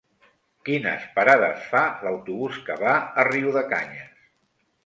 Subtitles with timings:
[0.69, 4.29] Quines parades fa l'autobús que va a Riudecanyes?